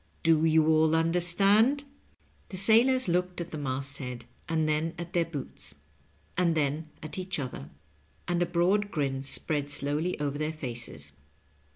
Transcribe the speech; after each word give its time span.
Do 0.23 0.43
you 0.45 0.65
all 0.67 0.95
understand 0.95 1.77
t" 1.77 1.85
The 2.49 2.57
sailors 2.57 3.07
looked 3.07 3.39
at 3.39 3.51
the 3.51 3.57
masthead, 3.59 4.25
and 4.49 4.67
then 4.67 4.95
at 4.97 5.13
their 5.13 5.25
boots, 5.25 5.75
and 6.35 6.55
then 6.55 6.89
at 7.03 7.19
each 7.19 7.37
other, 7.37 7.69
and 8.27 8.41
a 8.41 8.47
broad 8.47 8.89
grin 8.89 9.21
spread 9.21 9.69
slowly 9.69 10.19
over 10.19 10.39
their 10.39 10.53
faces. 10.53 11.13